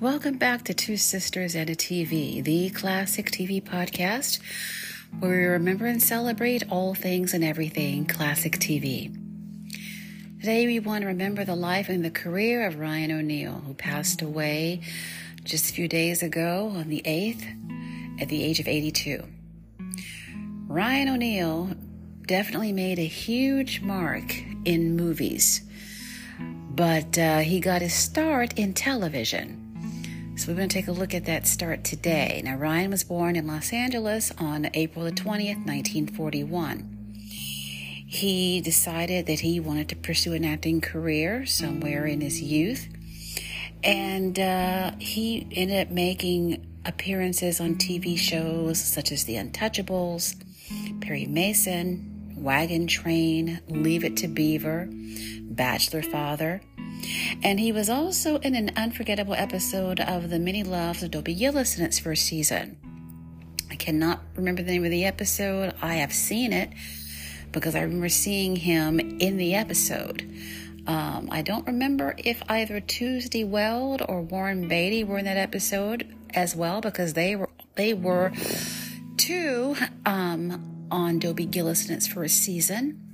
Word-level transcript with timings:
Welcome 0.00 0.38
back 0.38 0.64
to 0.64 0.72
Two 0.72 0.96
Sisters 0.96 1.54
and 1.54 1.68
a 1.68 1.74
TV, 1.74 2.42
the 2.42 2.70
classic 2.70 3.30
TV 3.30 3.62
podcast 3.62 4.40
where 5.18 5.30
we 5.30 5.44
remember 5.44 5.84
and 5.84 6.02
celebrate 6.02 6.62
all 6.70 6.94
things 6.94 7.34
and 7.34 7.44
everything 7.44 8.06
classic 8.06 8.54
TV. 8.54 9.14
Today 10.40 10.64
we 10.64 10.80
want 10.80 11.02
to 11.02 11.08
remember 11.08 11.44
the 11.44 11.54
life 11.54 11.90
and 11.90 12.02
the 12.02 12.10
career 12.10 12.66
of 12.66 12.78
Ryan 12.78 13.12
O'Neal, 13.12 13.62
who 13.66 13.74
passed 13.74 14.22
away 14.22 14.80
just 15.44 15.70
a 15.70 15.74
few 15.74 15.86
days 15.86 16.22
ago 16.22 16.72
on 16.74 16.88
the 16.88 17.02
8th 17.04 18.22
at 18.22 18.30
the 18.30 18.42
age 18.42 18.58
of 18.58 18.68
82. 18.68 19.22
Ryan 20.66 21.08
O'Neal 21.10 21.74
definitely 22.26 22.72
made 22.72 22.98
a 22.98 23.06
huge 23.06 23.82
mark 23.82 24.34
in 24.64 24.96
movies, 24.96 25.60
but 26.38 27.18
uh, 27.18 27.40
he 27.40 27.60
got 27.60 27.82
his 27.82 27.92
start 27.92 28.58
in 28.58 28.72
television. 28.72 29.59
So 30.40 30.50
we're 30.50 30.56
going 30.56 30.70
to 30.70 30.74
take 30.74 30.88
a 30.88 30.92
look 30.92 31.12
at 31.12 31.26
that 31.26 31.46
start 31.46 31.84
today. 31.84 32.40
Now, 32.42 32.56
Ryan 32.56 32.90
was 32.92 33.04
born 33.04 33.36
in 33.36 33.46
Los 33.46 33.74
Angeles 33.74 34.32
on 34.38 34.70
April 34.72 35.04
the 35.04 35.12
20th, 35.12 35.66
1941. 35.66 37.18
He 38.08 38.62
decided 38.62 39.26
that 39.26 39.40
he 39.40 39.60
wanted 39.60 39.90
to 39.90 39.96
pursue 39.96 40.32
an 40.32 40.46
acting 40.46 40.80
career 40.80 41.44
somewhere 41.44 42.06
in 42.06 42.22
his 42.22 42.40
youth. 42.40 42.88
And 43.84 44.40
uh, 44.40 44.92
he 44.98 45.46
ended 45.52 45.88
up 45.88 45.92
making 45.92 46.66
appearances 46.86 47.60
on 47.60 47.74
TV 47.74 48.16
shows 48.16 48.82
such 48.82 49.12
as 49.12 49.24
The 49.24 49.34
Untouchables, 49.34 50.36
Perry 51.02 51.26
Mason, 51.26 52.32
Wagon 52.34 52.86
Train, 52.86 53.60
Leave 53.68 54.04
It 54.04 54.16
to 54.16 54.26
Beaver, 54.26 54.88
Bachelor 54.90 56.00
Father. 56.00 56.62
And 57.42 57.58
he 57.58 57.72
was 57.72 57.88
also 57.88 58.38
in 58.38 58.54
an 58.54 58.70
unforgettable 58.76 59.34
episode 59.34 60.00
of 60.00 60.30
The 60.30 60.38
Many 60.38 60.62
Loves 60.62 61.02
of 61.02 61.10
Dobie 61.10 61.34
Gillis 61.34 61.78
in 61.78 61.84
its 61.84 61.98
first 61.98 62.26
season. 62.26 62.76
I 63.70 63.76
cannot 63.76 64.20
remember 64.34 64.62
the 64.62 64.72
name 64.72 64.84
of 64.84 64.90
the 64.90 65.04
episode. 65.04 65.74
I 65.80 65.96
have 65.96 66.12
seen 66.12 66.52
it 66.52 66.70
because 67.52 67.74
I 67.74 67.82
remember 67.82 68.08
seeing 68.08 68.56
him 68.56 69.00
in 69.00 69.36
the 69.36 69.54
episode. 69.54 70.28
Um, 70.86 71.28
I 71.30 71.42
don't 71.42 71.66
remember 71.66 72.14
if 72.18 72.42
either 72.48 72.80
Tuesday 72.80 73.44
Weld 73.44 74.02
or 74.08 74.22
Warren 74.22 74.68
Beatty 74.68 75.04
were 75.04 75.18
in 75.18 75.24
that 75.26 75.36
episode 75.36 76.14
as 76.34 76.56
well 76.56 76.80
because 76.80 77.12
they 77.12 77.36
were 77.36 77.50
they 77.76 77.94
were 77.94 78.32
two 79.16 79.76
um, 80.04 80.86
on 80.90 81.18
Dobie 81.18 81.46
Gillis 81.46 81.88
in 81.88 81.94
its 81.94 82.06
first 82.06 82.38
season. 82.38 83.09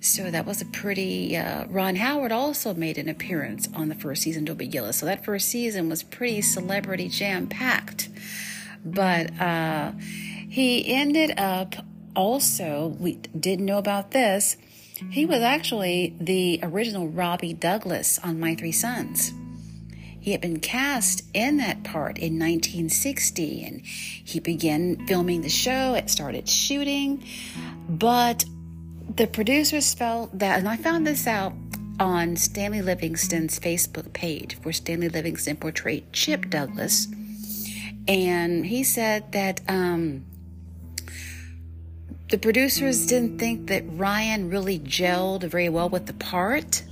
So 0.00 0.30
that 0.30 0.46
was 0.46 0.62
a 0.62 0.64
pretty. 0.64 1.36
Uh, 1.36 1.66
Ron 1.66 1.96
Howard 1.96 2.32
also 2.32 2.72
made 2.72 2.96
an 2.96 3.08
appearance 3.08 3.68
on 3.74 3.88
the 3.88 3.94
first 3.94 4.22
season, 4.22 4.44
Dobie 4.46 4.66
Gillis. 4.66 4.98
So 4.98 5.06
that 5.06 5.24
first 5.24 5.48
season 5.48 5.88
was 5.88 6.02
pretty 6.02 6.40
celebrity 6.40 7.08
jam 7.08 7.46
packed. 7.46 8.08
But 8.84 9.38
uh, 9.38 9.92
he 10.48 10.92
ended 10.92 11.38
up 11.38 11.74
also, 12.16 12.96
we 12.98 13.16
didn't 13.38 13.66
know 13.66 13.78
about 13.78 14.12
this, 14.12 14.56
he 15.10 15.24
was 15.24 15.42
actually 15.42 16.14
the 16.20 16.60
original 16.62 17.08
Robbie 17.08 17.54
Douglas 17.54 18.18
on 18.18 18.40
My 18.40 18.54
Three 18.54 18.72
Sons. 18.72 19.32
He 20.20 20.32
had 20.32 20.42
been 20.42 20.60
cast 20.60 21.24
in 21.32 21.56
that 21.58 21.82
part 21.82 22.18
in 22.18 22.38
1960 22.38 23.64
and 23.64 23.80
he 23.80 24.38
began 24.38 25.06
filming 25.06 25.40
the 25.40 25.48
show. 25.48 25.94
It 25.94 26.10
started 26.10 26.46
shooting, 26.46 27.24
but 27.88 28.44
the 29.20 29.26
producers 29.26 29.92
felt 29.92 30.38
that, 30.38 30.58
and 30.58 30.66
I 30.66 30.78
found 30.78 31.06
this 31.06 31.26
out 31.26 31.52
on 31.98 32.36
Stanley 32.36 32.80
Livingston's 32.80 33.60
Facebook 33.60 34.14
page, 34.14 34.56
where 34.62 34.72
Stanley 34.72 35.10
Livingston 35.10 35.58
portrayed 35.58 36.10
Chip 36.14 36.48
Douglas. 36.48 37.06
And 38.08 38.64
he 38.64 38.82
said 38.82 39.32
that 39.32 39.60
um, 39.68 40.24
the 42.30 42.38
producers 42.38 43.06
didn't 43.06 43.38
think 43.38 43.68
that 43.68 43.84
Ryan 43.88 44.48
really 44.48 44.78
gelled 44.78 45.44
very 45.44 45.68
well 45.68 45.90
with 45.90 46.06
the 46.06 46.14
part. 46.14 46.82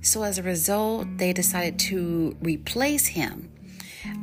So 0.00 0.24
as 0.24 0.38
a 0.38 0.42
result, 0.42 1.06
they 1.18 1.32
decided 1.32 1.78
to 1.90 2.36
replace 2.40 3.06
him 3.06 3.48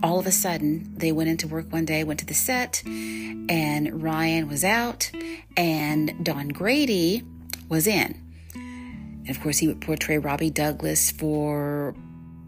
all 0.04 0.20
of 0.20 0.28
a 0.28 0.32
sudden, 0.32 0.94
they 0.98 1.12
went 1.12 1.30
into 1.30 1.48
work 1.48 1.72
one 1.72 1.86
day, 1.86 2.04
went 2.04 2.20
to 2.20 2.26
the 2.26 2.34
set, 2.34 2.84
and 2.86 4.02
Ryan 4.02 4.48
was 4.48 4.64
out, 4.64 5.12
and 5.58 6.24
Don 6.24 6.50
Grady 6.50 7.24
was 7.70 7.88
in. 7.88 8.22
And 8.54 9.30
of 9.30 9.42
course, 9.42 9.58
he 9.58 9.68
would 9.68 9.82
portray 9.82 10.18
Robbie 10.18 10.52
Douglas 10.52 11.12
for 11.12 11.96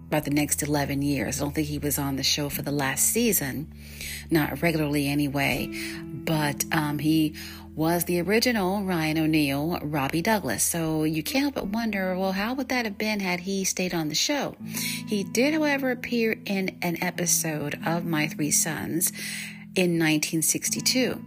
about 0.08 0.24
the 0.24 0.32
next 0.32 0.64
11 0.64 1.02
years. 1.02 1.42
I 1.42 1.44
don't 1.44 1.54
think 1.54 1.68
he 1.68 1.80
was 1.80 2.00
on 2.00 2.16
the 2.16 2.24
show 2.24 2.50
for 2.50 2.62
the 2.62 2.72
last 2.72 3.06
season, 3.06 3.74
not 4.30 4.62
regularly 4.62 5.08
anyway, 5.08 5.70
but 6.28 6.66
um, 6.74 7.00
he 7.00 7.34
was 7.74 8.04
the 8.04 8.20
original 8.20 8.84
Ryan 8.84 9.20
O'Neal, 9.20 9.80
Robbie 9.82 10.22
Douglas. 10.22 10.62
So 10.62 11.06
you 11.06 11.24
can't 11.24 11.56
but 11.56 11.68
wonder, 11.68 12.18
well, 12.18 12.34
how 12.34 12.54
would 12.54 12.70
that 12.70 12.86
have 12.86 12.98
been 12.98 13.22
had 13.22 13.40
he 13.40 13.64
stayed 13.64 13.94
on 13.94 14.10
the 14.10 14.16
show? 14.16 14.56
He 15.08 15.24
did, 15.24 15.54
however, 15.54 15.90
appear 15.90 16.36
in 16.46 16.78
an 16.82 17.02
episode 17.02 17.80
of 17.86 18.04
My 18.04 18.28
Three 18.28 18.52
Sons 18.52 19.12
in 19.74 19.98
1962. 19.98 21.24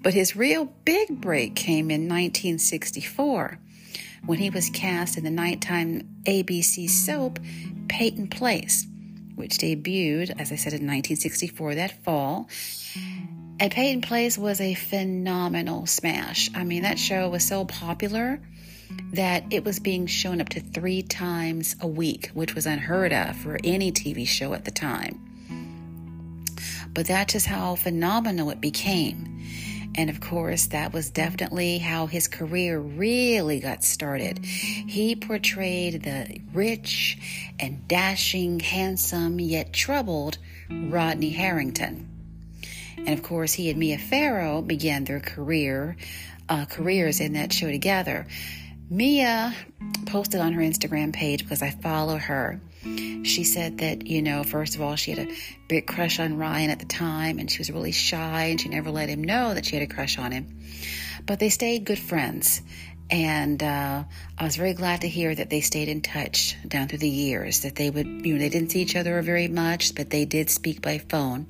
But 0.00 0.14
his 0.14 0.34
real 0.34 0.72
big 0.84 1.20
break 1.20 1.54
came 1.54 1.90
in 1.90 2.08
1964 2.08 3.58
when 4.24 4.38
he 4.38 4.50
was 4.50 4.70
cast 4.70 5.18
in 5.18 5.24
the 5.24 5.30
nighttime 5.30 6.08
ABC 6.24 6.88
soap 6.88 7.38
Peyton 7.88 8.28
Place, 8.28 8.86
which 9.34 9.58
debuted, 9.58 10.30
as 10.38 10.52
I 10.52 10.56
said, 10.56 10.72
in 10.72 10.86
1964 10.86 11.74
that 11.74 12.04
fall. 12.04 12.48
And 13.60 13.72
Peyton 13.72 14.02
Place 14.02 14.38
was 14.38 14.60
a 14.60 14.74
phenomenal 14.74 15.86
smash. 15.86 16.48
I 16.54 16.62
mean, 16.62 16.84
that 16.84 16.98
show 16.98 17.28
was 17.28 17.44
so 17.44 17.64
popular 17.64 18.40
that 19.12 19.44
it 19.50 19.64
was 19.64 19.80
being 19.80 20.06
shown 20.06 20.40
up 20.40 20.48
to 20.50 20.60
three 20.60 21.02
times 21.02 21.74
a 21.80 21.86
week, 21.86 22.30
which 22.34 22.54
was 22.54 22.66
unheard 22.66 23.12
of 23.12 23.36
for 23.36 23.58
any 23.64 23.90
TV 23.90 24.26
show 24.26 24.54
at 24.54 24.64
the 24.64 24.70
time. 24.70 25.20
But 26.94 27.06
that's 27.06 27.32
just 27.32 27.46
how 27.46 27.74
phenomenal 27.74 28.50
it 28.50 28.60
became. 28.60 29.44
And 29.96 30.08
of 30.08 30.20
course, 30.20 30.66
that 30.68 30.92
was 30.92 31.10
definitely 31.10 31.78
how 31.78 32.06
his 32.06 32.28
career 32.28 32.78
really 32.78 33.58
got 33.58 33.82
started. 33.82 34.44
He 34.44 35.16
portrayed 35.16 36.04
the 36.04 36.40
rich 36.52 37.18
and 37.58 37.88
dashing, 37.88 38.60
handsome, 38.60 39.40
yet 39.40 39.72
troubled 39.72 40.38
Rodney 40.70 41.30
Harrington. 41.30 42.07
And 43.06 43.10
of 43.10 43.22
course, 43.22 43.52
he 43.52 43.70
and 43.70 43.78
Mia 43.78 43.98
Farrow 43.98 44.62
began 44.62 45.04
their 45.04 45.20
career 45.20 45.96
uh, 46.48 46.64
careers 46.64 47.20
in 47.20 47.34
that 47.34 47.52
show 47.52 47.70
together. 47.70 48.26
Mia 48.90 49.54
posted 50.06 50.40
on 50.40 50.54
her 50.54 50.62
Instagram 50.62 51.12
page 51.12 51.42
because 51.42 51.62
I 51.62 51.70
follow 51.70 52.16
her. 52.16 52.60
She 53.24 53.44
said 53.44 53.78
that, 53.78 54.06
you 54.06 54.22
know, 54.22 54.44
first 54.44 54.74
of 54.74 54.80
all, 54.80 54.96
she 54.96 55.10
had 55.10 55.28
a 55.28 55.34
big 55.68 55.86
crush 55.86 56.18
on 56.18 56.38
Ryan 56.38 56.70
at 56.70 56.78
the 56.78 56.86
time 56.86 57.38
and 57.38 57.50
she 57.50 57.58
was 57.58 57.70
really 57.70 57.92
shy 57.92 58.44
and 58.44 58.60
she 58.60 58.68
never 58.68 58.90
let 58.90 59.08
him 59.08 59.22
know 59.22 59.52
that 59.52 59.66
she 59.66 59.76
had 59.76 59.82
a 59.82 59.92
crush 59.92 60.18
on 60.18 60.32
him. 60.32 60.60
But 61.26 61.38
they 61.38 61.50
stayed 61.50 61.84
good 61.84 61.98
friends. 61.98 62.62
And 63.10 63.62
uh, 63.62 64.04
I 64.36 64.44
was 64.44 64.56
very 64.56 64.74
glad 64.74 65.00
to 65.00 65.08
hear 65.08 65.34
that 65.34 65.48
they 65.48 65.62
stayed 65.62 65.88
in 65.88 66.02
touch 66.02 66.56
down 66.66 66.88
through 66.88 66.98
the 66.98 67.08
years, 67.08 67.60
that 67.60 67.74
they 67.74 67.88
would, 67.88 68.06
you 68.06 68.34
know, 68.34 68.38
they 68.38 68.50
didn't 68.50 68.70
see 68.70 68.80
each 68.82 68.96
other 68.96 69.20
very 69.22 69.48
much, 69.48 69.94
but 69.94 70.10
they 70.10 70.26
did 70.26 70.50
speak 70.50 70.82
by 70.82 70.98
phone. 70.98 71.46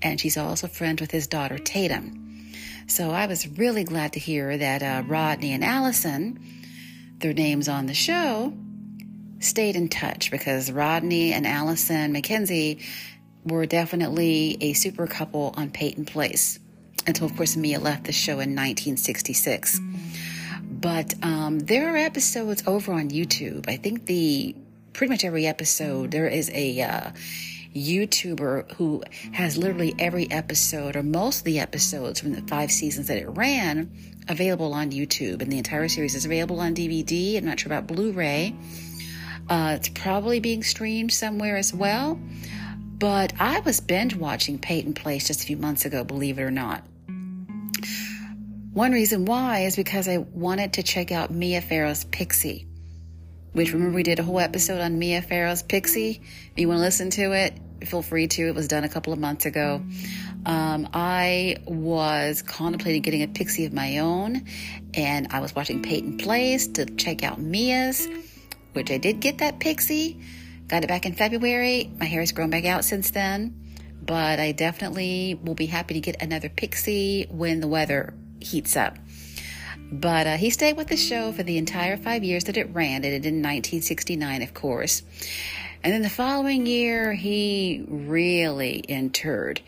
And 0.00 0.18
she's 0.18 0.38
also 0.38 0.66
friends 0.66 1.00
with 1.00 1.10
his 1.10 1.26
daughter, 1.26 1.58
Tatum. 1.58 2.52
So 2.86 3.10
I 3.10 3.26
was 3.26 3.46
really 3.46 3.84
glad 3.84 4.14
to 4.14 4.20
hear 4.20 4.56
that 4.56 4.82
uh, 4.82 5.02
Rodney 5.06 5.52
and 5.52 5.62
Allison, 5.62 6.40
their 7.18 7.34
names 7.34 7.68
on 7.68 7.84
the 7.84 7.94
show, 7.94 8.54
stayed 9.40 9.76
in 9.76 9.88
touch 9.88 10.30
because 10.30 10.72
Rodney 10.72 11.34
and 11.34 11.46
Allison 11.46 12.14
McKenzie 12.14 12.82
were 13.44 13.66
definitely 13.66 14.56
a 14.62 14.72
super 14.72 15.06
couple 15.06 15.52
on 15.56 15.70
Peyton 15.70 16.06
Place 16.06 16.58
until, 17.06 17.26
of 17.26 17.36
course, 17.36 17.56
Mia 17.56 17.78
left 17.78 18.04
the 18.04 18.12
show 18.12 18.32
in 18.32 18.54
1966. 18.54 19.80
But 20.80 21.14
um, 21.22 21.58
there 21.58 21.92
are 21.92 21.96
episodes 21.96 22.62
over 22.66 22.92
on 22.92 23.10
YouTube. 23.10 23.68
I 23.68 23.76
think 23.76 24.06
the 24.06 24.54
pretty 24.92 25.10
much 25.10 25.24
every 25.24 25.46
episode 25.46 26.10
there 26.12 26.28
is 26.28 26.50
a 26.54 26.80
uh, 26.82 27.10
YouTuber 27.74 28.72
who 28.74 29.02
has 29.32 29.56
literally 29.58 29.94
every 29.98 30.30
episode 30.30 30.94
or 30.94 31.02
most 31.02 31.38
of 31.38 31.44
the 31.44 31.58
episodes 31.58 32.20
from 32.20 32.32
the 32.32 32.42
five 32.42 32.70
seasons 32.70 33.08
that 33.08 33.18
it 33.18 33.28
ran 33.28 33.90
available 34.28 34.72
on 34.72 34.90
YouTube, 34.90 35.42
and 35.42 35.50
the 35.50 35.58
entire 35.58 35.88
series 35.88 36.14
is 36.14 36.24
available 36.24 36.60
on 36.60 36.74
DVD. 36.74 37.38
I'm 37.38 37.44
not 37.44 37.58
sure 37.58 37.72
about 37.72 37.86
Blu-ray. 37.86 38.54
Uh, 39.48 39.72
it's 39.76 39.88
probably 39.88 40.38
being 40.38 40.62
streamed 40.62 41.12
somewhere 41.12 41.56
as 41.56 41.72
well. 41.72 42.20
But 42.98 43.32
I 43.40 43.60
was 43.60 43.80
binge 43.80 44.14
watching 44.16 44.58
Peyton 44.58 44.94
Place 44.94 45.28
just 45.28 45.42
a 45.42 45.46
few 45.46 45.56
months 45.56 45.84
ago, 45.84 46.04
believe 46.04 46.38
it 46.38 46.42
or 46.42 46.50
not. 46.50 46.82
One 48.72 48.92
reason 48.92 49.24
why 49.24 49.60
is 49.60 49.76
because 49.76 50.08
I 50.08 50.18
wanted 50.18 50.74
to 50.74 50.82
check 50.82 51.10
out 51.10 51.30
Mia 51.32 51.60
Farrow's 51.60 52.04
Pixie. 52.04 52.66
which 53.52 53.72
remember 53.72 53.96
we 53.96 54.02
did 54.02 54.18
a 54.18 54.22
whole 54.22 54.38
episode 54.38 54.80
on 54.80 54.98
Mia 54.98 55.20
Farrow's 55.22 55.62
Pixie. 55.62 56.20
If 56.52 56.58
you 56.58 56.68
want 56.68 56.78
to 56.78 56.82
listen 56.82 57.10
to 57.10 57.32
it, 57.32 57.58
feel 57.86 58.02
free 58.02 58.28
to. 58.28 58.46
It 58.46 58.54
was 58.54 58.68
done 58.68 58.84
a 58.84 58.88
couple 58.88 59.12
of 59.12 59.18
months 59.18 59.46
ago. 59.46 59.82
Um, 60.46 60.88
I 60.92 61.56
was 61.66 62.42
contemplating 62.42 63.02
getting 63.02 63.22
a 63.22 63.28
Pixie 63.28 63.64
of 63.64 63.72
my 63.72 63.98
own, 63.98 64.44
and 64.94 65.28
I 65.30 65.40
was 65.40 65.54
watching 65.54 65.82
Peyton 65.82 66.18
Place 66.18 66.68
to 66.68 66.84
check 66.84 67.24
out 67.24 67.40
Mia's, 67.40 68.06
which 68.74 68.90
I 68.90 68.98
did 68.98 69.20
get 69.20 69.38
that 69.38 69.58
Pixie. 69.58 70.20
Got 70.68 70.84
it 70.84 70.88
back 70.88 71.06
in 71.06 71.14
February. 71.14 71.90
My 71.98 72.04
hair 72.04 72.20
has 72.20 72.32
grown 72.32 72.50
back 72.50 72.66
out 72.66 72.84
since 72.84 73.10
then, 73.10 73.74
but 74.02 74.38
I 74.38 74.52
definitely 74.52 75.40
will 75.42 75.54
be 75.54 75.66
happy 75.66 75.94
to 75.94 76.00
get 76.00 76.22
another 76.22 76.48
Pixie 76.50 77.26
when 77.30 77.60
the 77.60 77.68
weather 77.68 78.14
heats 78.40 78.76
up. 78.76 78.96
But 79.90 80.26
uh, 80.26 80.36
he 80.36 80.50
stayed 80.50 80.76
with 80.76 80.88
the 80.88 80.96
show 80.96 81.32
for 81.32 81.42
the 81.42 81.56
entire 81.56 81.96
five 81.96 82.22
years 82.22 82.44
that 82.44 82.56
it 82.56 82.74
ran. 82.74 83.04
It 83.04 83.08
ended 83.08 83.26
in 83.26 83.36
1969, 83.36 84.42
of 84.42 84.52
course. 84.52 85.02
And 85.82 85.92
then 85.92 86.02
the 86.02 86.10
following 86.10 86.66
year, 86.66 87.14
he 87.14 87.84
really 87.88 88.84
entered 88.88 89.60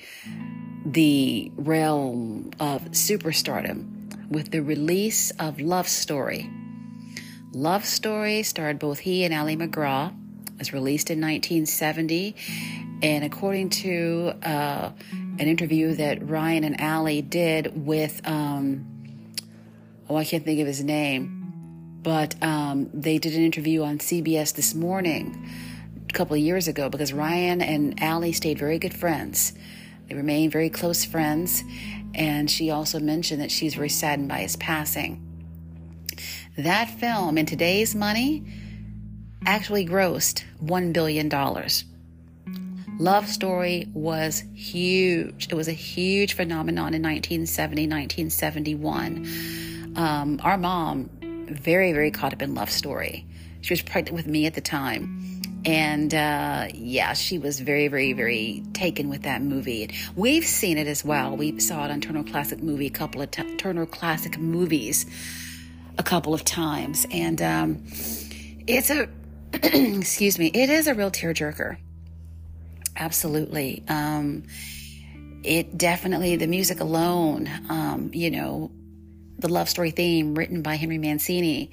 the 0.84 1.50
realm 1.56 2.50
of 2.58 2.82
superstardom 2.90 4.28
with 4.30 4.50
the 4.50 4.62
release 4.62 5.30
of 5.32 5.60
Love 5.60 5.88
Story. 5.88 6.50
Love 7.52 7.84
Story 7.84 8.42
starred 8.42 8.78
both 8.78 9.00
he 9.00 9.24
and 9.24 9.34
Ali 9.34 9.56
MacGraw. 9.56 10.12
Was 10.58 10.74
released 10.74 11.10
in 11.10 11.18
1970. 11.20 12.36
And 13.02 13.24
according 13.24 13.70
to 13.70 14.34
uh, 14.42 14.90
an 15.40 15.48
interview 15.48 15.94
that 15.94 16.28
Ryan 16.28 16.64
and 16.64 16.80
Ali 16.82 17.22
did 17.22 17.86
with, 17.86 18.20
um, 18.28 19.32
oh, 20.06 20.16
I 20.16 20.24
can't 20.26 20.44
think 20.44 20.60
of 20.60 20.66
his 20.66 20.84
name, 20.84 21.98
but 22.02 22.40
um, 22.42 22.90
they 22.92 23.16
did 23.16 23.34
an 23.34 23.42
interview 23.42 23.82
on 23.82 23.98
CBS 23.98 24.54
this 24.54 24.74
morning 24.74 25.50
a 26.10 26.12
couple 26.12 26.34
of 26.34 26.40
years 26.40 26.68
ago 26.68 26.90
because 26.90 27.14
Ryan 27.14 27.62
and 27.62 27.98
Ali 28.02 28.32
stayed 28.32 28.58
very 28.58 28.78
good 28.78 28.92
friends. 28.92 29.54
They 30.08 30.14
remained 30.14 30.52
very 30.52 30.68
close 30.68 31.06
friends, 31.06 31.64
and 32.14 32.50
she 32.50 32.68
also 32.70 33.00
mentioned 33.00 33.40
that 33.40 33.50
she's 33.50 33.74
very 33.74 33.88
saddened 33.88 34.28
by 34.28 34.40
his 34.40 34.56
passing. 34.56 35.26
That 36.58 36.90
film, 36.90 37.38
in 37.38 37.46
today's 37.46 37.94
money, 37.94 38.44
actually 39.46 39.86
grossed 39.86 40.44
$1 40.62 40.92
billion. 40.92 41.30
Love 43.00 43.26
Story 43.26 43.88
was 43.94 44.44
huge. 44.54 45.48
It 45.50 45.54
was 45.54 45.68
a 45.68 45.72
huge 45.72 46.34
phenomenon 46.34 46.92
in 46.92 47.02
1970, 47.02 47.88
1971. 47.88 49.94
Um, 49.96 50.38
our 50.44 50.58
mom, 50.58 51.08
very, 51.22 51.94
very 51.94 52.10
caught 52.10 52.34
up 52.34 52.42
in 52.42 52.54
Love 52.54 52.70
Story. 52.70 53.26
She 53.62 53.72
was 53.72 53.80
pregnant 53.80 54.14
with 54.14 54.26
me 54.26 54.44
at 54.44 54.52
the 54.52 54.60
time. 54.60 55.40
And 55.64 56.12
uh, 56.12 56.68
yeah, 56.74 57.14
she 57.14 57.38
was 57.38 57.58
very, 57.58 57.88
very, 57.88 58.12
very 58.12 58.62
taken 58.74 59.08
with 59.08 59.22
that 59.22 59.40
movie. 59.40 59.88
We've 60.14 60.44
seen 60.44 60.76
it 60.76 60.86
as 60.86 61.02
well. 61.02 61.38
We 61.38 61.58
saw 61.58 61.86
it 61.86 61.90
on 61.90 62.02
Turner 62.02 62.22
Classic 62.22 62.62
Movie, 62.62 62.88
a 62.88 62.90
couple 62.90 63.22
of 63.22 63.30
t- 63.30 63.56
Turner 63.56 63.86
Classic 63.86 64.38
Movies, 64.38 65.06
a 65.96 66.02
couple 66.02 66.34
of 66.34 66.44
times, 66.44 67.06
and 67.10 67.40
um, 67.40 67.82
it's 68.66 68.90
a 68.90 69.08
excuse 69.54 70.38
me, 70.38 70.50
it 70.52 70.68
is 70.68 70.86
a 70.86 70.94
real 70.94 71.10
tearjerker. 71.10 71.78
Absolutely. 73.00 73.82
Um, 73.88 74.44
it 75.42 75.78
definitely, 75.78 76.36
the 76.36 76.46
music 76.46 76.80
alone, 76.80 77.48
um, 77.70 78.10
you 78.12 78.30
know, 78.30 78.70
the 79.38 79.48
love 79.48 79.70
story 79.70 79.90
theme 79.90 80.34
written 80.34 80.60
by 80.60 80.74
Henry 80.74 80.98
Mancini 80.98 81.70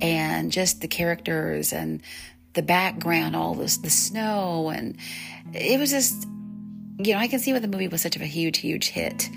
and 0.00 0.50
just 0.50 0.80
the 0.80 0.88
characters 0.88 1.72
and 1.72 2.02
the 2.54 2.62
background, 2.62 3.36
all 3.36 3.54
this, 3.54 3.76
the 3.76 3.88
snow. 3.88 4.70
And 4.70 4.96
it 5.54 5.78
was 5.78 5.90
just, 5.90 6.26
you 6.98 7.14
know, 7.14 7.20
I 7.20 7.28
can 7.28 7.38
see 7.38 7.52
why 7.52 7.60
the 7.60 7.68
movie 7.68 7.86
was 7.86 8.02
such 8.02 8.16
a 8.16 8.24
huge, 8.24 8.58
huge 8.58 8.88
hit 8.88 9.30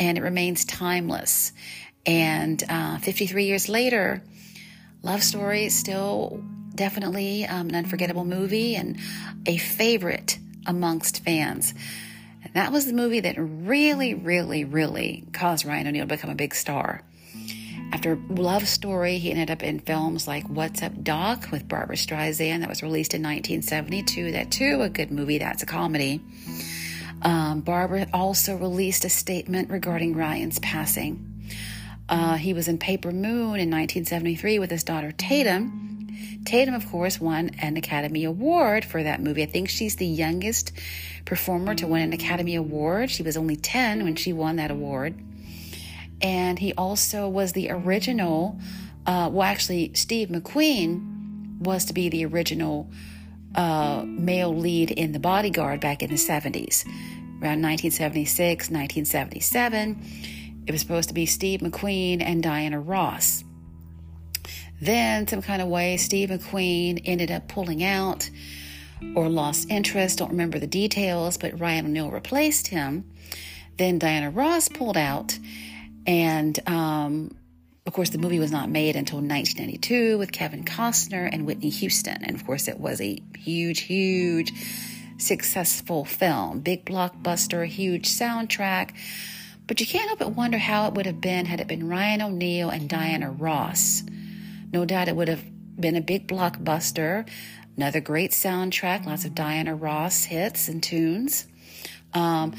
and 0.00 0.18
it 0.18 0.22
remains 0.22 0.64
timeless. 0.64 1.52
And 2.06 2.62
uh, 2.68 2.98
53 2.98 3.44
years 3.44 3.68
later, 3.68 4.20
Love 5.04 5.22
Story 5.22 5.66
is 5.66 5.76
still 5.76 6.42
definitely 6.74 7.46
um, 7.46 7.68
an 7.68 7.76
unforgettable 7.76 8.24
movie 8.24 8.74
and 8.74 8.98
a 9.46 9.58
favorite 9.58 10.38
amongst 10.66 11.24
fans. 11.24 11.74
That 12.54 12.72
was 12.72 12.86
the 12.86 12.92
movie 12.92 13.20
that 13.20 13.36
really, 13.38 14.14
really, 14.14 14.64
really 14.64 15.24
caused 15.32 15.64
Ryan 15.64 15.88
O'Neal 15.88 16.04
to 16.04 16.14
become 16.14 16.30
a 16.30 16.34
big 16.34 16.54
star. 16.54 17.02
After 17.92 18.16
Love 18.28 18.66
Story, 18.66 19.18
he 19.18 19.30
ended 19.30 19.50
up 19.50 19.62
in 19.62 19.78
films 19.78 20.26
like 20.26 20.48
What's 20.48 20.82
Up 20.82 21.02
Doc 21.02 21.48
with 21.52 21.68
Barbra 21.68 21.96
Streisand 21.96 22.60
that 22.60 22.68
was 22.68 22.82
released 22.82 23.14
in 23.14 23.22
1972. 23.22 24.32
That 24.32 24.50
too, 24.50 24.82
a 24.82 24.88
good 24.88 25.10
movie. 25.10 25.38
That's 25.38 25.62
a 25.62 25.66
comedy. 25.66 26.20
Um, 27.22 27.60
Barbra 27.60 28.06
also 28.12 28.56
released 28.56 29.04
a 29.04 29.08
statement 29.08 29.70
regarding 29.70 30.14
Ryan's 30.14 30.58
passing. 30.58 31.48
Uh, 32.08 32.36
he 32.36 32.52
was 32.52 32.68
in 32.68 32.78
Paper 32.78 33.12
Moon 33.12 33.58
in 33.58 33.70
1973 33.70 34.58
with 34.58 34.70
his 34.70 34.84
daughter 34.84 35.12
Tatum. 35.12 35.95
Tatum, 36.44 36.74
of 36.74 36.86
course, 36.88 37.20
won 37.20 37.50
an 37.60 37.76
Academy 37.76 38.24
Award 38.24 38.84
for 38.84 39.02
that 39.02 39.20
movie. 39.20 39.42
I 39.42 39.46
think 39.46 39.68
she's 39.68 39.96
the 39.96 40.06
youngest 40.06 40.72
performer 41.24 41.74
to 41.74 41.86
win 41.86 42.02
an 42.02 42.12
Academy 42.12 42.54
Award. 42.54 43.10
She 43.10 43.22
was 43.22 43.36
only 43.36 43.56
10 43.56 44.04
when 44.04 44.16
she 44.16 44.32
won 44.32 44.56
that 44.56 44.70
award. 44.70 45.14
And 46.22 46.58
he 46.58 46.72
also 46.74 47.28
was 47.28 47.52
the 47.52 47.70
original, 47.70 48.58
uh, 49.06 49.28
well, 49.32 49.42
actually, 49.42 49.92
Steve 49.94 50.28
McQueen 50.28 51.58
was 51.60 51.86
to 51.86 51.92
be 51.92 52.08
the 52.08 52.24
original 52.26 52.90
uh, 53.54 54.04
male 54.06 54.54
lead 54.54 54.90
in 54.90 55.12
The 55.12 55.18
Bodyguard 55.18 55.80
back 55.80 56.02
in 56.02 56.10
the 56.10 56.16
70s. 56.16 56.84
Around 57.42 57.62
1976, 57.62 58.70
1977, 58.70 60.62
it 60.66 60.72
was 60.72 60.80
supposed 60.80 61.08
to 61.08 61.14
be 61.14 61.26
Steve 61.26 61.60
McQueen 61.60 62.22
and 62.22 62.42
Diana 62.42 62.80
Ross. 62.80 63.44
Then, 64.80 65.26
some 65.26 65.42
kind 65.42 65.62
of 65.62 65.68
way, 65.68 65.96
Steve 65.96 66.28
McQueen 66.28 67.00
ended 67.04 67.30
up 67.30 67.48
pulling 67.48 67.82
out 67.82 68.28
or 69.14 69.28
lost 69.28 69.70
interest. 69.70 70.18
Don't 70.18 70.30
remember 70.30 70.58
the 70.58 70.66
details, 70.66 71.36
but 71.36 71.58
Ryan 71.58 71.86
O'Neal 71.86 72.10
replaced 72.10 72.68
him. 72.68 73.10
Then 73.78 73.98
Diana 73.98 74.30
Ross 74.30 74.68
pulled 74.68 74.96
out, 74.96 75.38
and 76.06 76.58
um, 76.68 77.36
of 77.86 77.92
course, 77.92 78.10
the 78.10 78.18
movie 78.18 78.38
was 78.38 78.50
not 78.50 78.68
made 78.68 78.96
until 78.96 79.18
1992 79.18 80.18
with 80.18 80.32
Kevin 80.32 80.64
Costner 80.64 81.28
and 81.30 81.46
Whitney 81.46 81.68
Houston. 81.68 82.24
And 82.24 82.34
of 82.34 82.44
course, 82.44 82.68
it 82.68 82.80
was 82.80 83.00
a 83.00 83.22
huge, 83.38 83.80
huge, 83.82 84.52
successful 85.18 86.04
film, 86.04 86.60
big 86.60 86.84
blockbuster, 86.84 87.66
huge 87.66 88.08
soundtrack. 88.08 88.90
But 89.66 89.80
you 89.80 89.86
can't 89.86 90.06
help 90.06 90.18
but 90.18 90.32
wonder 90.32 90.58
how 90.58 90.88
it 90.88 90.94
would 90.94 91.06
have 91.06 91.20
been 91.20 91.46
had 91.46 91.60
it 91.60 91.68
been 91.68 91.88
Ryan 91.88 92.22
O'Neal 92.22 92.70
and 92.70 92.88
Diana 92.88 93.30
Ross. 93.30 94.02
No 94.72 94.84
doubt 94.84 95.08
it 95.08 95.16
would 95.16 95.28
have 95.28 95.44
been 95.80 95.96
a 95.96 96.00
big 96.00 96.26
blockbuster. 96.28 97.28
Another 97.76 98.00
great 98.00 98.30
soundtrack, 98.30 99.06
lots 99.06 99.24
of 99.24 99.34
Diana 99.34 99.74
Ross 99.74 100.24
hits 100.24 100.68
and 100.68 100.82
tunes. 100.82 101.46
Um, 102.14 102.54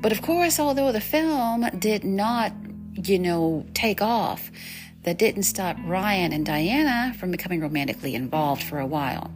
but 0.00 0.12
of 0.12 0.22
course, 0.22 0.58
although 0.58 0.92
the 0.92 1.00
film 1.00 1.68
did 1.78 2.04
not, 2.04 2.52
you 2.94 3.18
know, 3.18 3.66
take 3.74 4.00
off, 4.00 4.50
that 5.02 5.18
didn't 5.18 5.44
stop 5.44 5.76
Ryan 5.84 6.32
and 6.32 6.44
Diana 6.44 7.14
from 7.18 7.30
becoming 7.30 7.60
romantically 7.60 8.14
involved 8.14 8.62
for 8.62 8.80
a 8.80 8.86
while. 8.86 9.30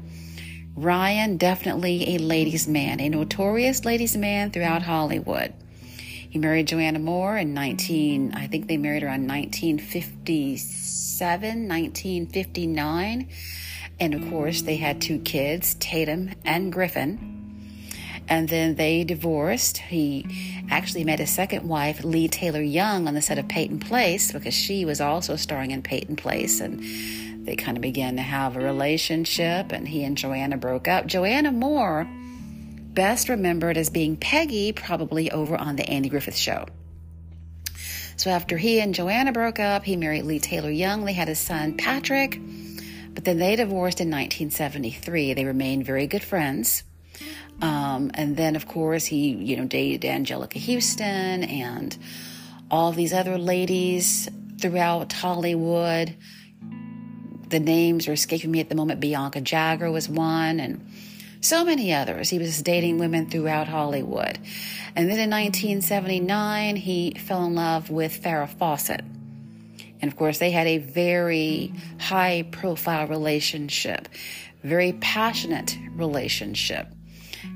Ryan, 0.75 1.37
definitely 1.37 2.17
a 2.17 2.19
ladies' 2.19 2.67
man, 2.67 3.01
a 3.01 3.09
notorious 3.09 3.85
ladies' 3.85 4.17
man 4.17 4.51
throughout 4.51 4.83
Hollywood. 4.83 5.53
He 6.31 6.39
married 6.39 6.69
Joanna 6.69 7.01
Moore 7.01 7.37
in 7.37 7.53
19, 7.55 8.35
I 8.35 8.47
think 8.47 8.69
they 8.69 8.77
married 8.77 9.03
around 9.03 9.27
1957, 9.27 11.69
1959. 11.69 13.29
And 13.99 14.15
of 14.15 14.31
course, 14.31 14.63
they 14.63 14.77
had 14.77 15.01
two 15.01 15.19
kids, 15.19 15.75
Tatum 15.75 16.31
and 16.45 16.73
Griffin. 16.73 17.89
And 18.29 18.49
then 18.49 18.77
they 18.77 19.03
divorced. 19.03 19.79
He 19.79 20.63
actually 20.71 21.03
met 21.03 21.19
his 21.19 21.31
second 21.31 21.69
wife, 21.69 22.05
Leigh 22.05 22.29
Taylor-Young, 22.29 23.09
on 23.09 23.15
the 23.15 23.23
set 23.23 23.39
of 23.39 23.49
Peyton 23.49 23.81
Place 23.81 24.31
because 24.31 24.55
she 24.55 24.85
was 24.85 25.01
also 25.01 25.35
starring 25.35 25.73
in 25.73 25.83
Peyton 25.83 26.15
Place. 26.15 26.61
And 26.61 26.81
they 27.45 27.57
kind 27.57 27.77
of 27.77 27.83
began 27.83 28.15
to 28.17 28.23
have 28.23 28.57
a 28.57 28.61
relationship, 28.61 29.73
and 29.73 29.89
he 29.89 30.05
and 30.05 30.17
Joanna 30.17 30.59
broke 30.59 30.87
up. 30.87 31.07
Joanna 31.07 31.51
Moore 31.51 32.09
best 33.01 33.31
remembered 33.31 33.79
as 33.79 33.89
being 33.89 34.15
Peggy, 34.15 34.73
probably 34.73 35.31
over 35.31 35.57
on 35.57 35.75
The 35.75 35.89
Andy 35.89 36.11
Griffith 36.11 36.37
Show. 36.37 36.67
So 38.19 38.29
after 38.29 38.59
he 38.59 38.79
and 38.79 38.95
Joanna 38.95 39.33
broke 39.33 39.59
up, 39.59 39.87
he 39.87 39.97
married 39.97 40.25
Leigh 40.25 40.39
Taylor-Young. 40.39 41.07
They 41.07 41.15
had 41.15 41.31
a 41.31 41.35
son, 41.35 41.79
Patrick, 41.79 42.39
but 43.15 43.25
then 43.25 43.39
they 43.39 43.57
divorced 43.57 44.03
in 44.03 44.09
1973. 44.09 45.33
They 45.33 45.47
remained 45.47 45.87
very 45.87 46.07
good 46.07 46.23
friends. 46.23 46.83
Um, 47.63 48.11
and 48.13 48.37
then, 48.37 48.55
of 48.55 48.69
course, 48.69 49.07
he, 49.07 49.31
you 49.31 49.57
know, 49.57 49.65
dated 49.65 50.03
Anjelica 50.03 50.63
Huston 50.63 51.45
and 51.45 51.97
all 52.71 52.93
these 52.93 53.15
other 53.15 53.39
ladies 53.39 54.29
throughout 54.61 55.11
Hollywood. 55.11 56.15
the 57.49 57.61
names 57.61 58.09
are 58.09 58.13
escaping 58.13 58.51
me 58.51 58.61
at 58.61 58.69
the 58.69 58.75
moment. 58.75 59.01
Bianca 59.01 59.41
Jagger 59.41 59.91
was 59.91 60.07
one, 60.07 60.61
and 60.61 60.87
so 61.41 61.65
many 61.65 61.93
others. 61.93 62.29
He 62.29 62.39
was 62.39 62.63
dating 62.63 62.99
women 62.99 63.31
throughout 63.31 63.69
Hollywood. 63.69 64.39
And 64.95 65.09
then 65.09 65.19
in 65.19 65.31
1979, 65.31 66.77
he 66.77 67.13
fell 67.13 67.45
in 67.45 67.55
love 67.55 67.91
with 67.91 68.23
Farrah 68.23 68.49
Fawcett. 68.49 69.05
And 70.03 70.11
of 70.11 70.17
course, 70.17 70.39
they 70.39 70.51
had 70.51 70.67
a 70.67 70.79
very 70.79 71.73
high 71.99 72.47
profile 72.51 73.07
relationship, 73.07 74.09
very 74.63 74.93
passionate 74.95 75.79
relationship. 75.93 76.89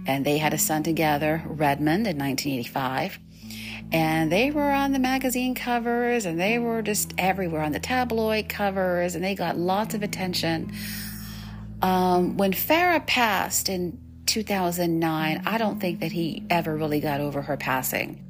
And 0.07 0.25
they 0.25 0.39
had 0.39 0.55
a 0.55 0.59
son 0.59 0.83
together, 0.83 1.43
Redmond, 1.47 2.07
in 2.07 2.19
1985. 2.19 3.19
And 3.93 4.33
they 4.33 4.51
were 4.51 4.71
on 4.71 4.93
the 4.93 4.99
magazine 4.99 5.55
covers 5.55 6.27
and 6.27 6.41
they 6.41 6.59
were 6.59 6.83
just 6.83 7.15
everywhere 7.17 7.63
on 7.63 7.73
the 7.73 7.79
tabloid 7.79 8.49
covers 8.49 9.15
and 9.15 9.23
they 9.23 9.35
got 9.35 9.57
lots 9.57 9.95
of 9.95 10.03
attention. 10.03 10.73
Um, 11.85 12.39
when 12.39 12.53
Farrah 12.55 13.07
passed 13.07 13.69
in 13.69 13.99
2009, 14.25 15.43
I 15.45 15.59
don't 15.59 15.79
think 15.79 16.01
that 16.01 16.13
he 16.13 16.43
ever 16.49 16.75
really 16.75 16.99
got 16.99 17.21
over 17.21 17.43
her 17.43 17.59
passing. 17.59 18.25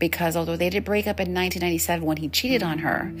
Because 0.00 0.36
although 0.36 0.56
they 0.56 0.68
did 0.68 0.84
break 0.84 1.06
up 1.06 1.20
in 1.20 1.32
1997 1.32 2.04
when 2.04 2.16
he 2.16 2.28
cheated 2.28 2.64
on 2.64 2.80
her, 2.80 3.14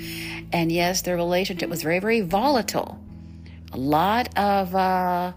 and 0.52 0.72
yes, 0.72 1.02
their 1.02 1.14
relationship 1.14 1.70
was 1.70 1.80
very, 1.80 2.00
very 2.00 2.22
volatile. 2.22 2.98
A 3.72 3.76
lot 3.76 4.36
of, 4.36 4.74
uh, 4.74 5.32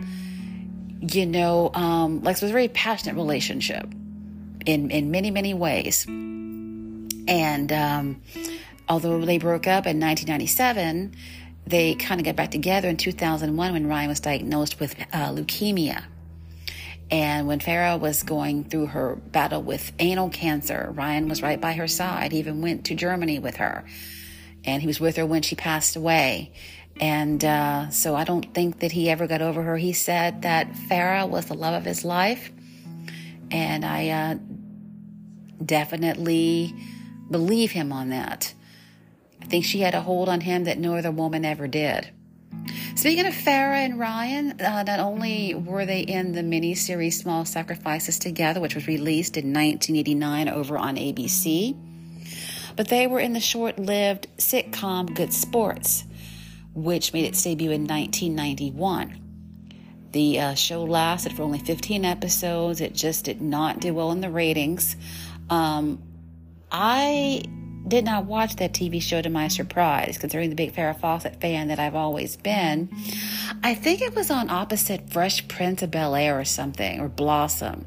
you 1.01 1.27
know, 1.27 1.69
um, 1.75 2.23
like 2.23 2.37
it 2.37 2.41
was 2.41 2.49
a 2.49 2.53
very 2.53 2.67
passionate 2.67 3.15
relationship 3.15 3.87
in, 4.65 4.89
in 4.89 5.11
many, 5.11 5.29
many 5.29 5.53
ways. 5.53 6.07
And 6.07 7.71
um, 7.71 8.21
although 8.89 9.23
they 9.23 9.37
broke 9.37 9.67
up 9.67 9.85
in 9.85 9.99
1997, 9.99 11.13
they 11.69 11.93
kind 11.93 12.19
of 12.19 12.25
got 12.25 12.35
back 12.35 12.51
together 12.51 12.89
in 12.89 12.97
2001 12.97 13.73
when 13.73 13.87
Ryan 13.87 14.09
was 14.09 14.19
diagnosed 14.19 14.79
with 14.79 14.95
uh, 15.13 15.29
leukemia. 15.29 16.03
And 17.11 17.47
when 17.47 17.59
Farrah 17.59 17.99
was 17.99 18.23
going 18.23 18.65
through 18.65 18.87
her 18.87 19.15
battle 19.15 19.61
with 19.61 19.91
anal 19.99 20.29
cancer, 20.29 20.91
Ryan 20.93 21.27
was 21.27 21.41
right 21.41 21.59
by 21.59 21.73
her 21.73 21.87
side. 21.87 22.31
He 22.31 22.39
even 22.39 22.61
went 22.61 22.85
to 22.85 22.95
Germany 22.95 23.39
with 23.39 23.57
her. 23.57 23.83
And 24.63 24.81
he 24.81 24.87
was 24.87 24.99
with 24.99 25.15
her 25.17 25.25
when 25.25 25.41
she 25.41 25.55
passed 25.55 25.95
away. 25.95 26.53
And 26.99 27.43
uh, 27.43 27.89
so 27.89 28.15
I 28.15 28.25
don't 28.25 28.53
think 28.53 28.79
that 28.79 28.91
he 28.91 29.09
ever 29.09 29.25
got 29.25 29.41
over 29.41 29.63
her. 29.63 29.77
He 29.77 29.93
said 29.93 30.41
that 30.41 30.71
Farrah 30.73 31.27
was 31.27 31.45
the 31.45 31.53
love 31.53 31.73
of 31.73 31.85
his 31.85 32.03
life. 32.03 32.51
And 33.51 33.85
I 33.85 34.09
uh, 34.09 34.35
definitely 35.63 36.75
believe 37.31 37.71
him 37.71 37.91
on 37.91 38.09
that. 38.09 38.53
Think 39.49 39.65
she 39.65 39.79
had 39.79 39.95
a 39.95 40.01
hold 40.01 40.29
on 40.29 40.41
him 40.41 40.65
that 40.65 40.77
no 40.77 40.95
other 40.95 41.11
woman 41.11 41.43
ever 41.43 41.67
did. 41.67 42.11
Speaking 42.95 43.25
of 43.25 43.33
Farrah 43.33 43.85
and 43.85 43.97
Ryan, 43.97 44.59
uh, 44.59 44.83
not 44.83 44.99
only 44.99 45.55
were 45.55 45.85
they 45.85 46.01
in 46.01 46.33
the 46.33 46.41
miniseries 46.41 47.13
Small 47.13 47.45
Sacrifices 47.45 48.19
together, 48.19 48.59
which 48.59 48.75
was 48.75 48.87
released 48.87 49.37
in 49.37 49.53
1989 49.53 50.49
over 50.49 50.77
on 50.77 50.97
ABC, 50.97 51.77
but 52.75 52.89
they 52.89 53.07
were 53.07 53.19
in 53.19 53.33
the 53.33 53.39
short 53.39 53.79
lived 53.79 54.27
sitcom 54.37 55.15
Good 55.15 55.33
Sports, 55.33 56.03
which 56.73 57.13
made 57.13 57.25
its 57.25 57.41
debut 57.41 57.71
in 57.71 57.87
1991. 57.87 59.19
The 60.11 60.39
uh, 60.39 60.53
show 60.55 60.83
lasted 60.83 61.33
for 61.33 61.43
only 61.43 61.59
15 61.59 62.03
episodes. 62.03 62.81
It 62.81 62.93
just 62.93 63.25
did 63.25 63.41
not 63.41 63.79
do 63.79 63.93
well 63.93 64.11
in 64.11 64.21
the 64.21 64.29
ratings. 64.29 64.95
Um, 65.49 66.01
I 66.71 67.43
did 67.87 68.05
not 68.05 68.25
watch 68.25 68.55
that 68.57 68.73
TV 68.73 69.01
show 69.01 69.21
to 69.21 69.29
my 69.29 69.47
surprise, 69.47 70.17
considering 70.17 70.49
the 70.49 70.55
big 70.55 70.73
Farrah 70.73 70.99
Fawcett 70.99 71.41
fan 71.41 71.69
that 71.69 71.79
I've 71.79 71.95
always 71.95 72.35
been. 72.37 72.89
I 73.63 73.73
think 73.73 74.01
it 74.01 74.15
was 74.15 74.29
on 74.29 74.49
opposite 74.49 75.09
Fresh 75.09 75.47
Prince 75.47 75.81
of 75.81 75.91
Bel 75.91 76.15
Air 76.15 76.39
or 76.39 76.45
something, 76.45 76.99
or 76.99 77.09
Blossom. 77.09 77.85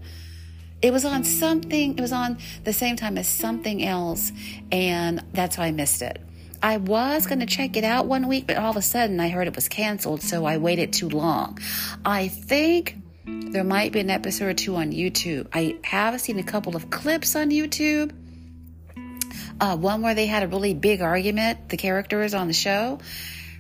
It 0.81 0.93
was 0.93 1.05
on 1.05 1.23
something, 1.23 1.97
it 1.97 2.01
was 2.01 2.13
on 2.13 2.39
the 2.65 2.73
same 2.73 2.97
time 2.97 3.17
as 3.17 3.29
something 3.29 3.85
else, 3.85 4.33
and 4.73 5.23
that's 5.33 5.57
why 5.57 5.67
I 5.67 5.71
missed 5.71 6.03
it. 6.03 6.21
I 6.61 6.77
was 6.77 7.27
going 7.27 7.41
to 7.41 7.47
check 7.47 7.77
it 7.77 7.85
out 7.85 8.07
one 8.07 8.29
week, 8.29 8.47
but 8.47 8.57
all 8.57 8.71
of 8.71 8.77
a 8.77 8.83
sudden 8.83 9.21
I 9.21 9.29
heard 9.29 9.47
it 9.47 9.55
was 9.55 9.69
canceled, 9.69 10.23
so 10.23 10.45
I 10.45 10.59
waited 10.59 10.93
too 10.93 11.09
long. 11.09 11.59
I 12.05 12.29
think 12.29 12.97
there 13.27 13.65
might 13.65 13.93
be 13.93 14.01
an 14.01 14.11
episode 14.11 14.47
or 14.47 14.55
two 14.55 14.77
on 14.77 14.93
YouTube. 14.93 15.47
I 15.53 15.77
have 15.85 16.21
seen 16.21 16.39
a 16.39 16.43
couple 16.43 16.75
of 16.75 16.91
clips 16.91 17.37
on 17.37 17.51
YouTube 17.51 18.13
uh, 19.61 19.77
one 19.77 20.03
where 20.03 20.15
they 20.15 20.27
had 20.27 20.43
a 20.43 20.49
really 20.49 20.75
big 20.75 21.01
argument, 21.01 21.69
the 21.69 21.77
characters 21.77 22.35
on 22.35 22.49
the 22.49 22.53
show, 22.53 22.99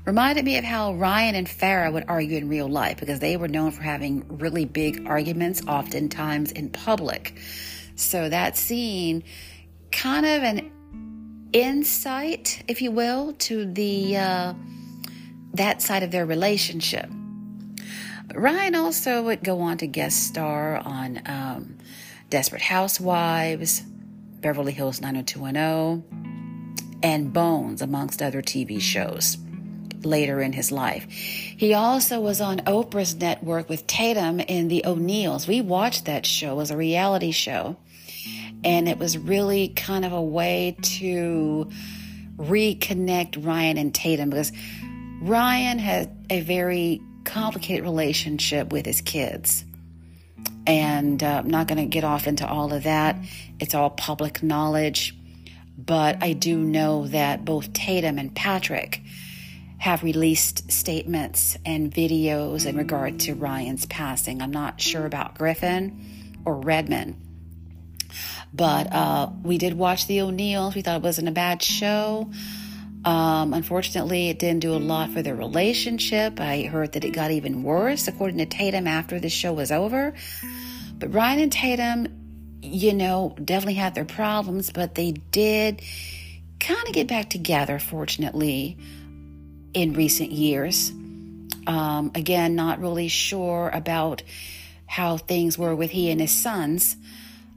reminded 0.04 0.44
me 0.44 0.58
of 0.58 0.64
how 0.64 0.94
Ryan 0.94 1.34
and 1.34 1.46
Farrah 1.46 1.92
would 1.92 2.04
argue 2.08 2.36
in 2.36 2.48
real 2.48 2.68
life 2.68 2.98
because 2.98 3.20
they 3.20 3.36
were 3.36 3.48
known 3.48 3.70
for 3.70 3.82
having 3.82 4.38
really 4.38 4.64
big 4.64 5.06
arguments, 5.06 5.62
oftentimes 5.66 6.50
in 6.52 6.70
public. 6.70 7.38
So 7.94 8.28
that 8.28 8.56
scene, 8.56 9.22
kind 9.90 10.26
of 10.26 10.42
an 10.42 10.72
insight, 11.52 12.64
if 12.66 12.82
you 12.82 12.90
will, 12.90 13.34
to 13.34 13.70
the 13.70 14.16
uh, 14.16 14.54
that 15.54 15.82
side 15.82 16.02
of 16.02 16.10
their 16.10 16.26
relationship. 16.26 17.08
Ryan 18.34 18.74
also 18.74 19.22
would 19.24 19.44
go 19.44 19.60
on 19.60 19.76
to 19.78 19.86
guest 19.86 20.26
star 20.26 20.78
on 20.78 21.20
um, 21.26 21.78
Desperate 22.30 22.62
Housewives, 22.62 23.82
Beverly 24.42 24.72
Hills 24.72 25.00
90210, 25.00 27.00
and 27.02 27.32
Bones, 27.32 27.80
amongst 27.80 28.20
other 28.20 28.42
TV 28.42 28.80
shows 28.80 29.38
later 30.04 30.40
in 30.40 30.52
his 30.52 30.72
life. 30.72 31.04
He 31.10 31.74
also 31.74 32.20
was 32.20 32.40
on 32.40 32.58
Oprah's 32.60 33.14
network 33.14 33.68
with 33.68 33.86
Tatum 33.86 34.40
in 34.40 34.68
The 34.68 34.84
O'Neals. 34.84 35.46
We 35.46 35.60
watched 35.60 36.06
that 36.06 36.26
show 36.26 36.60
as 36.60 36.70
a 36.70 36.76
reality 36.76 37.30
show, 37.30 37.76
and 38.64 38.88
it 38.88 38.98
was 38.98 39.16
really 39.16 39.68
kind 39.68 40.04
of 40.04 40.12
a 40.12 40.22
way 40.22 40.76
to 40.82 41.70
reconnect 42.36 43.44
Ryan 43.44 43.78
and 43.78 43.94
Tatum 43.94 44.30
because 44.30 44.52
Ryan 45.20 45.78
had 45.78 46.10
a 46.30 46.40
very 46.40 47.00
complicated 47.24 47.84
relationship 47.84 48.72
with 48.72 48.86
his 48.86 49.00
kids. 49.00 49.64
And 50.66 51.22
uh, 51.22 51.42
I'm 51.44 51.50
not 51.50 51.66
going 51.66 51.78
to 51.78 51.86
get 51.86 52.04
off 52.04 52.26
into 52.26 52.46
all 52.46 52.72
of 52.72 52.84
that. 52.84 53.16
It's 53.58 53.74
all 53.74 53.90
public 53.90 54.42
knowledge. 54.42 55.16
But 55.76 56.22
I 56.22 56.32
do 56.32 56.58
know 56.58 57.06
that 57.08 57.44
both 57.44 57.72
Tatum 57.72 58.18
and 58.18 58.34
Patrick 58.34 59.00
have 59.78 60.04
released 60.04 60.70
statements 60.70 61.56
and 61.66 61.92
videos 61.92 62.66
in 62.66 62.76
regard 62.76 63.18
to 63.20 63.34
Ryan's 63.34 63.84
passing. 63.86 64.40
I'm 64.40 64.52
not 64.52 64.80
sure 64.80 65.04
about 65.06 65.36
Griffin 65.36 66.38
or 66.44 66.54
Redmond. 66.60 67.16
But 68.54 68.92
uh, 68.92 69.30
we 69.42 69.58
did 69.58 69.74
watch 69.74 70.06
The 70.06 70.20
O'Neals. 70.20 70.74
We 70.74 70.82
thought 70.82 70.98
it 70.98 71.02
wasn't 71.02 71.28
a 71.28 71.32
bad 71.32 71.62
show. 71.62 72.30
Um, 73.04 73.52
unfortunately, 73.52 74.28
it 74.28 74.38
didn't 74.38 74.60
do 74.60 74.74
a 74.74 74.78
lot 74.78 75.10
for 75.10 75.22
their 75.22 75.34
relationship. 75.34 76.38
I 76.38 76.62
heard 76.62 76.92
that 76.92 77.04
it 77.04 77.10
got 77.10 77.32
even 77.32 77.62
worse, 77.64 78.06
according 78.06 78.38
to 78.38 78.46
Tatum, 78.46 78.86
after 78.86 79.18
the 79.18 79.28
show 79.28 79.52
was 79.52 79.72
over. 79.72 80.14
But 80.98 81.12
Ryan 81.12 81.40
and 81.40 81.52
Tatum, 81.52 82.58
you 82.62 82.94
know, 82.94 83.34
definitely 83.44 83.74
had 83.74 83.94
their 83.94 84.04
problems, 84.04 84.70
but 84.70 84.94
they 84.94 85.12
did 85.12 85.82
kind 86.60 86.86
of 86.86 86.94
get 86.94 87.08
back 87.08 87.28
together, 87.28 87.80
fortunately, 87.80 88.78
in 89.74 89.94
recent 89.94 90.30
years. 90.30 90.90
Um, 91.66 92.12
again, 92.14 92.54
not 92.54 92.80
really 92.80 93.08
sure 93.08 93.68
about 93.72 94.22
how 94.86 95.16
things 95.16 95.58
were 95.58 95.74
with 95.74 95.90
he 95.90 96.10
and 96.10 96.20
his 96.20 96.30
sons. 96.30 96.96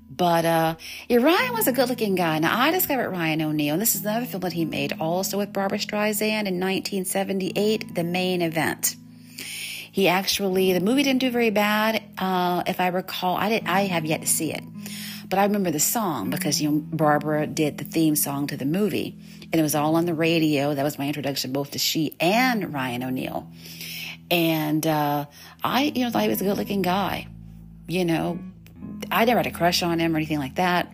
But 0.10 0.46
uh, 0.46 0.76
yeah, 1.10 1.18
Ryan 1.18 1.54
was 1.54 1.68
a 1.68 1.72
good 1.72 1.90
looking 1.90 2.16
guy. 2.16 2.40
Now, 2.40 2.58
I 2.58 2.72
discovered 2.72 3.10
Ryan 3.10 3.42
O'Neal, 3.42 3.74
and 3.74 3.82
this 3.82 3.96
is 3.96 4.02
another 4.06 4.26
film 4.26 4.42
that 4.42 4.54
he 4.54 4.64
made 4.64 4.94
also 5.00 5.38
with 5.38 5.52
Barbra 5.52 5.78
Streisand 5.78 6.46
in 6.46 6.60
1978, 6.60 7.96
The 7.96 8.04
Main 8.04 8.42
Event. 8.42 8.96
He 9.92 10.08
actually, 10.08 10.74
the 10.74 10.82
movie 10.82 11.04
didn't 11.04 11.22
do 11.22 11.32
very 11.32 11.50
bad. 11.50 12.04
Uh, 12.18 12.64
if 12.68 12.80
I 12.80 12.88
recall, 12.88 13.38
I 13.38 13.50
did, 13.50 13.64
I 13.66 13.82
have 13.84 14.06
yet 14.06 14.22
to 14.22 14.28
see 14.28 14.54
it. 14.54 14.64
But 15.30 15.40
I 15.40 15.44
remember 15.44 15.72
the 15.72 15.80
song 15.80 16.30
because, 16.30 16.62
you 16.62 16.70
know, 16.70 16.80
Barbra 16.80 17.48
did 17.48 17.78
the 17.78 17.86
theme 17.86 18.16
song 18.16 18.48
to 18.48 18.58
the 18.58 18.66
movie. 18.66 19.18
And 19.44 19.56
it 19.56 19.64
was 19.64 19.74
all 19.74 19.96
on 19.96 20.06
the 20.06 20.14
radio. 20.14 20.76
That 20.76 20.84
was 20.84 21.00
my 21.00 21.08
introduction 21.08 21.52
both 21.52 21.72
to 21.72 21.80
she 21.80 22.16
and 22.20 22.74
Ryan 22.74 23.04
O'Neal. 23.04 23.50
And 24.30 24.86
uh, 24.86 25.26
I, 25.64 25.84
you 25.96 26.04
know, 26.04 26.12
thought 26.12 26.24
he 26.24 26.30
was 26.30 26.42
a 26.42 26.44
good 26.44 26.58
looking 26.58 26.82
guy. 26.82 27.28
You 27.88 28.06
know, 28.06 28.40
I 29.12 29.26
never 29.26 29.40
had 29.40 29.48
a 29.48 29.52
crush 29.52 29.84
on 29.84 30.00
him 30.00 30.14
or 30.14 30.18
anything 30.18 30.40
like 30.40 30.56
that, 30.56 30.92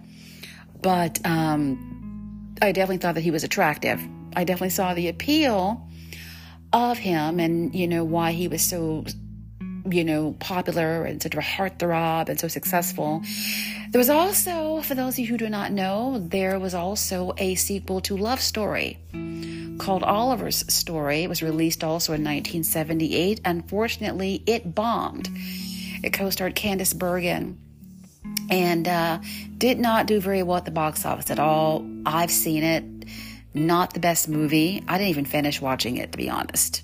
but 0.81 1.19
um, 1.25 2.55
I 2.61 2.71
definitely 2.71 2.97
thought 2.97 3.15
that 3.15 3.21
he 3.21 3.31
was 3.31 3.43
attractive. 3.43 4.01
I 4.35 4.43
definitely 4.43 4.69
saw 4.69 4.93
the 4.93 5.07
appeal 5.07 5.87
of 6.73 6.97
him 6.97 7.39
and, 7.39 7.73
you 7.75 7.87
know, 7.87 8.03
why 8.03 8.31
he 8.31 8.47
was 8.47 8.61
so, 8.61 9.05
you 9.89 10.03
know, 10.03 10.35
popular 10.39 11.03
and 11.03 11.21
such 11.21 11.35
a 11.35 11.39
heartthrob 11.39 12.29
and 12.29 12.39
so 12.39 12.47
successful. 12.47 13.21
There 13.89 13.99
was 13.99 14.09
also, 14.09 14.81
for 14.81 14.95
those 14.95 15.15
of 15.15 15.19
you 15.19 15.27
who 15.27 15.37
do 15.37 15.49
not 15.49 15.71
know, 15.71 16.19
there 16.19 16.59
was 16.59 16.73
also 16.73 17.33
a 17.37 17.55
sequel 17.55 18.01
to 18.01 18.15
Love 18.15 18.39
Story 18.39 18.99
called 19.79 20.03
Oliver's 20.03 20.71
Story. 20.71 21.23
It 21.23 21.29
was 21.29 21.41
released 21.41 21.83
also 21.83 22.13
in 22.13 22.21
1978. 22.21 23.41
Unfortunately, 23.43 24.43
it 24.45 24.75
bombed. 24.75 25.27
It 26.03 26.13
co 26.13 26.29
starred 26.29 26.55
Candice 26.55 26.97
Bergen 26.97 27.57
and 28.49 28.87
uh, 28.87 29.19
did 29.57 29.79
not 29.79 30.07
do 30.07 30.19
very 30.19 30.43
well 30.43 30.57
at 30.57 30.65
the 30.65 30.71
box 30.71 31.05
office 31.05 31.31
at 31.31 31.39
all. 31.39 31.85
I've 32.05 32.31
seen 32.31 32.63
it. 32.63 32.83
Not 33.53 33.93
the 33.93 33.99
best 33.99 34.29
movie. 34.29 34.83
I 34.87 34.97
didn't 34.97 35.09
even 35.09 35.25
finish 35.25 35.61
watching 35.61 35.97
it, 35.97 36.11
to 36.11 36.17
be 36.17 36.29
honest. 36.29 36.83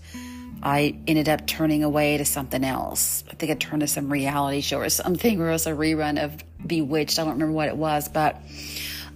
I 0.61 0.97
ended 1.07 1.29
up 1.29 1.47
turning 1.47 1.83
away 1.83 2.17
to 2.17 2.25
something 2.25 2.63
else. 2.63 3.23
I 3.29 3.35
think 3.35 3.51
I 3.51 3.55
turned 3.55 3.81
to 3.81 3.87
some 3.87 4.11
reality 4.11 4.61
show 4.61 4.79
or 4.79 4.89
something, 4.89 5.39
or 5.41 5.49
it 5.49 5.51
was 5.51 5.67
a 5.67 5.71
rerun 5.71 6.21
of 6.23 6.43
Bewitched. 6.65 7.19
I 7.19 7.23
don't 7.23 7.33
remember 7.33 7.53
what 7.53 7.67
it 7.67 7.77
was, 7.77 8.09
but 8.09 8.41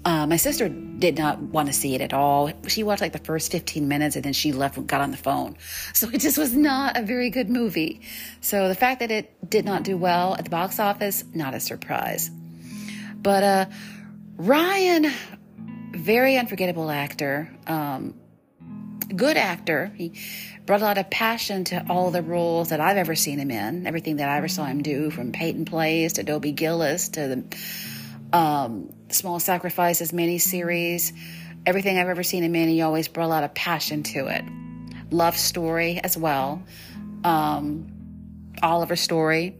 uh, 0.04 0.26
my 0.26 0.38
sister 0.38 0.68
did 0.68 1.18
not 1.18 1.40
want 1.40 1.68
to 1.68 1.74
see 1.74 1.94
it 1.94 2.02
at 2.02 2.14
all. 2.14 2.52
She 2.68 2.84
watched 2.84 3.02
like 3.02 3.14
the 3.14 3.20
first 3.20 3.52
15 3.52 3.88
minutes 3.88 4.16
and 4.16 4.26
then 4.26 4.34
she 4.34 4.52
left 4.52 4.78
and 4.78 4.88
got 4.88 5.02
on 5.02 5.12
the 5.12 5.18
phone. 5.18 5.58
So 5.94 6.10
it 6.10 6.20
just 6.20 6.38
was 6.38 6.56
not 6.56 6.98
a 6.98 7.04
very 7.04 7.30
good 7.30 7.50
movie. 7.50 8.02
So 8.40 8.68
the 8.68 8.76
fact 8.76 9.02
that 9.02 9.12
it 9.12 9.50
did 9.50 9.66
not 9.66 9.84
do 9.84 9.98
well 9.98 10.36
at 10.36 10.46
the 10.46 10.50
box 10.50 10.80
office, 10.80 11.24
not 11.34 11.54
a 11.54 11.60
surprise. 11.60 12.32
But 13.16 13.44
uh, 13.44 13.66
Ryan, 14.38 15.12
very 15.92 16.38
unforgettable 16.38 16.90
actor, 16.90 17.54
um, 17.68 18.16
good 19.16 19.38
actor. 19.38 19.92
He 19.96 20.14
brought 20.66 20.82
a 20.82 20.86
lot 20.86 20.98
of 20.98 21.10
passion 21.10 21.66
to 21.66 21.86
all 21.88 22.10
the 22.10 22.24
roles 22.24 22.70
that 22.70 22.80
I've 22.80 22.98
ever 22.98 23.16
seen 23.16 23.38
him 23.38 23.52
in. 23.52 23.86
Everything 23.86 24.16
that 24.18 24.30
I 24.30 24.38
ever 24.38 24.48
saw 24.48 24.66
him 24.66 24.82
do, 24.82 25.12
from 25.12 25.32
Peyton 25.32 25.66
Place 25.66 26.14
to 26.14 26.24
Dobie 26.24 26.54
Gillis 26.54 27.10
to 27.10 27.28
the 27.28 27.58
um, 28.34 28.94
Small 29.10 29.40
Sacrifices 29.40 30.12
miniseries. 30.12 31.14
Everything 31.66 31.98
I've 31.98 32.08
ever 32.08 32.24
seen 32.24 32.44
in 32.44 32.52
Manny 32.52 32.74
he 32.74 32.82
always 32.82 33.08
brought 33.08 33.26
a 33.26 33.28
lot 33.28 33.44
of 33.44 33.54
passion 33.54 34.04
to 34.04 34.28
it. 34.28 34.44
Love 35.12 35.38
story 35.38 36.00
as 36.04 36.18
well. 36.18 36.64
Um, 37.24 37.92
Oliver 38.62 38.96
story. 38.96 39.56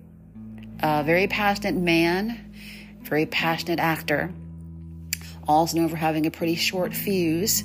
A 0.84 1.04
very 1.04 1.28
passionate 1.28 1.76
man, 1.76 2.54
very 3.04 3.26
passionate 3.26 3.80
actor. 3.80 4.34
Also 5.48 5.78
known 5.78 5.90
for 5.90 5.96
having 5.98 6.26
a 6.26 6.32
pretty 6.32 6.56
short 6.56 6.94
fuse. 6.94 7.64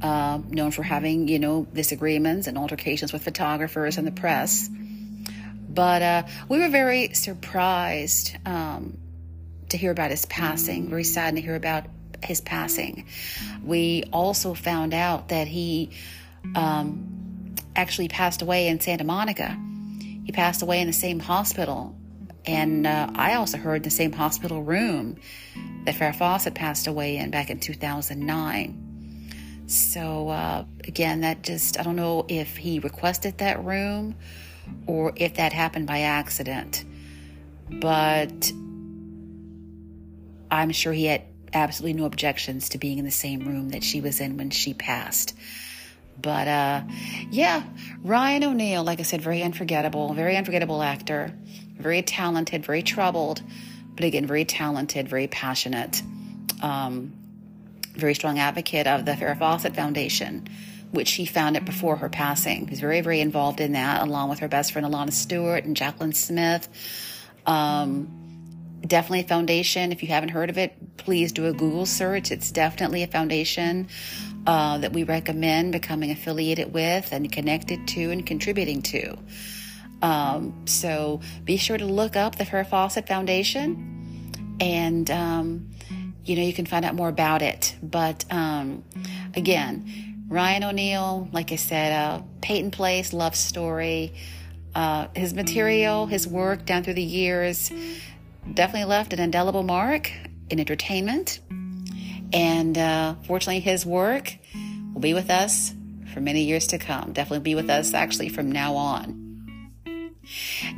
Uh, 0.00 0.38
known 0.48 0.70
for 0.70 0.84
having, 0.84 1.26
you 1.26 1.40
know, 1.40 1.66
disagreements 1.72 2.46
and 2.46 2.56
altercations 2.56 3.12
with 3.12 3.24
photographers 3.24 3.98
and 3.98 4.06
the 4.06 4.12
press. 4.12 4.70
But 5.68 6.02
uh, 6.02 6.22
we 6.48 6.60
were 6.60 6.68
very 6.68 7.14
surprised 7.14 8.36
um, 8.46 8.96
to 9.70 9.76
hear 9.76 9.90
about 9.90 10.10
his 10.10 10.24
passing, 10.26 10.88
very 10.88 11.04
sad 11.04 11.34
to 11.36 11.40
hear 11.40 11.54
about 11.54 11.84
his 12.22 12.40
passing. 12.40 13.06
We 13.62 14.04
also 14.12 14.54
found 14.54 14.94
out 14.94 15.28
that 15.28 15.46
he 15.46 15.90
um, 16.54 17.54
actually 17.76 18.08
passed 18.08 18.42
away 18.42 18.68
in 18.68 18.80
Santa 18.80 19.04
Monica. 19.04 19.56
He 20.24 20.32
passed 20.32 20.62
away 20.62 20.80
in 20.80 20.86
the 20.86 20.92
same 20.92 21.20
hospital. 21.20 21.94
And 22.44 22.86
uh, 22.86 23.10
I 23.14 23.34
also 23.34 23.58
heard 23.58 23.82
the 23.82 23.90
same 23.90 24.12
hospital 24.12 24.62
room 24.62 25.16
that 25.84 25.94
Farrah 25.94 26.14
Fawcett 26.14 26.54
passed 26.54 26.86
away 26.86 27.18
in 27.18 27.30
back 27.30 27.50
in 27.50 27.60
2009. 27.60 29.64
So, 29.66 30.30
uh, 30.30 30.64
again, 30.86 31.20
that 31.20 31.42
just, 31.42 31.78
I 31.78 31.82
don't 31.82 31.96
know 31.96 32.24
if 32.28 32.56
he 32.56 32.78
requested 32.78 33.38
that 33.38 33.62
room 33.62 34.14
or 34.86 35.12
if 35.16 35.34
that 35.34 35.52
happened 35.52 35.86
by 35.86 36.00
accident. 36.00 36.84
But 37.70 38.50
I'm 40.50 40.70
sure 40.70 40.92
he 40.92 41.06
had 41.06 41.22
absolutely 41.52 42.00
no 42.00 42.06
objections 42.06 42.70
to 42.70 42.78
being 42.78 42.98
in 42.98 43.04
the 43.04 43.10
same 43.10 43.40
room 43.46 43.70
that 43.70 43.82
she 43.82 44.00
was 44.00 44.20
in 44.20 44.36
when 44.36 44.50
she 44.50 44.74
passed. 44.74 45.36
But 46.20 46.48
uh, 46.48 46.82
yeah, 47.30 47.62
Ryan 48.02 48.44
O'Neal, 48.44 48.82
like 48.82 49.00
I 49.00 49.04
said, 49.04 49.20
very 49.20 49.42
unforgettable, 49.42 50.14
very 50.14 50.36
unforgettable 50.36 50.82
actor, 50.82 51.32
very 51.78 52.02
talented, 52.02 52.64
very 52.64 52.82
troubled, 52.82 53.42
but 53.94 54.04
again, 54.04 54.26
very 54.26 54.44
talented, 54.44 55.08
very 55.08 55.28
passionate, 55.28 56.02
um, 56.60 57.12
very 57.94 58.14
strong 58.14 58.38
advocate 58.38 58.86
of 58.86 59.04
the 59.04 59.12
Farrah 59.12 59.38
Fawcett 59.38 59.76
Foundation, 59.76 60.48
which 60.90 61.12
he 61.12 61.24
founded 61.24 61.64
before 61.64 61.96
her 61.96 62.08
passing. 62.08 62.66
He's 62.66 62.80
very, 62.80 63.00
very 63.00 63.20
involved 63.20 63.60
in 63.60 63.72
that, 63.72 64.02
along 64.02 64.30
with 64.30 64.40
her 64.40 64.48
best 64.48 64.72
friend 64.72 64.86
Alana 64.86 65.12
Stewart 65.12 65.64
and 65.64 65.76
Jacqueline 65.76 66.14
Smith. 66.14 66.68
Um, 67.46 68.18
definitely 68.86 69.20
a 69.20 69.28
foundation. 69.28 69.92
If 69.92 70.02
you 70.02 70.08
haven't 70.08 70.30
heard 70.30 70.50
of 70.50 70.58
it, 70.58 70.96
please 70.96 71.32
do 71.32 71.46
a 71.46 71.52
Google 71.52 71.86
search. 71.86 72.30
It's 72.30 72.50
definitely 72.50 73.02
a 73.02 73.06
foundation 73.06 73.88
uh, 74.46 74.78
that 74.78 74.92
we 74.92 75.04
recommend 75.04 75.72
becoming 75.72 76.10
affiliated 76.10 76.72
with 76.72 77.12
and 77.12 77.30
connected 77.30 77.86
to 77.88 78.10
and 78.10 78.24
contributing 78.24 78.82
to. 78.82 79.18
Um, 80.00 80.66
so 80.66 81.20
be 81.44 81.56
sure 81.56 81.76
to 81.76 81.84
look 81.84 82.16
up 82.16 82.36
the 82.36 82.44
Farrah 82.44 82.68
Fawcett 82.68 83.08
Foundation 83.08 84.56
and, 84.60 85.10
um, 85.10 85.70
you 86.24 86.36
know, 86.36 86.42
you 86.42 86.52
can 86.52 86.66
find 86.66 86.84
out 86.84 86.94
more 86.94 87.08
about 87.08 87.42
it. 87.42 87.76
But 87.82 88.24
um, 88.30 88.84
again, 89.34 90.24
Ryan 90.28 90.64
O'Neal, 90.64 91.28
like 91.32 91.52
I 91.52 91.56
said, 91.56 91.92
uh, 91.92 92.22
Peyton 92.40 92.70
Place, 92.70 93.12
love 93.12 93.34
story. 93.34 94.14
Uh, 94.74 95.08
his 95.16 95.34
material, 95.34 96.06
his 96.06 96.28
work 96.28 96.64
down 96.64 96.84
through 96.84 96.94
the 96.94 97.02
years 97.02 97.72
definitely 98.54 98.88
left 98.88 99.12
an 99.12 99.20
indelible 99.20 99.62
mark 99.62 100.10
in 100.50 100.60
entertainment. 100.60 101.40
And 102.32 102.76
uh, 102.76 103.14
fortunately, 103.24 103.60
his 103.60 103.86
work 103.86 104.36
will 104.92 105.00
be 105.00 105.14
with 105.14 105.30
us 105.30 105.74
for 106.12 106.20
many 106.20 106.44
years 106.44 106.68
to 106.68 106.78
come. 106.78 107.12
Definitely 107.12 107.44
be 107.44 107.54
with 107.54 107.70
us 107.70 107.94
actually 107.94 108.28
from 108.28 108.50
now 108.52 108.74
on. 108.74 109.28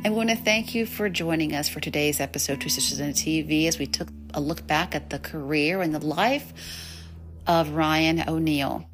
And 0.03 0.13
we 0.13 0.17
want 0.17 0.29
to 0.29 0.35
thank 0.35 0.73
you 0.73 0.85
for 0.85 1.09
joining 1.09 1.53
us 1.53 1.67
for 1.67 1.79
today's 1.79 2.19
episode, 2.19 2.61
Two 2.61 2.69
Sisters 2.69 2.99
in 2.99 3.11
TV, 3.11 3.67
as 3.67 3.77
we 3.77 3.85
took 3.85 4.07
a 4.33 4.39
look 4.39 4.65
back 4.65 4.95
at 4.95 5.09
the 5.09 5.19
career 5.19 5.81
and 5.81 5.93
the 5.93 6.05
life 6.05 6.53
of 7.47 7.71
Ryan 7.71 8.23
O'Neal. 8.29 8.87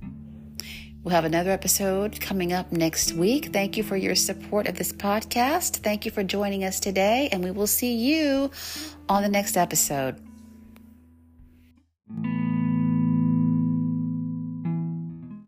We'll 1.03 1.15
have 1.15 1.25
another 1.25 1.51
episode 1.51 2.19
coming 2.19 2.51
up 2.51 2.71
next 2.71 3.13
week. 3.13 3.53
Thank 3.53 3.77
you 3.77 3.83
for 3.83 3.95
your 3.95 4.15
support 4.15 4.67
of 4.67 4.77
this 4.77 4.91
podcast. 4.91 5.77
Thank 5.77 6.05
you 6.05 6.11
for 6.11 6.23
joining 6.23 6.63
us 6.63 6.79
today, 6.79 7.29
and 7.31 7.43
we 7.43 7.51
will 7.51 7.67
see 7.67 7.95
you 7.95 8.51
on 9.07 9.23
the 9.23 9.29
next 9.29 9.55
episode. 9.55 10.26